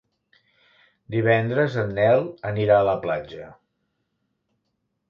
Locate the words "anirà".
2.53-2.81